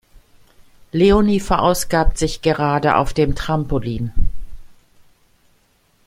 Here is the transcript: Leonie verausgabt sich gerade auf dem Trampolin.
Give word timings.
Leonie 0.91 1.39
verausgabt 1.39 2.17
sich 2.17 2.41
gerade 2.41 2.95
auf 2.95 3.13
dem 3.13 3.35
Trampolin. 3.35 4.11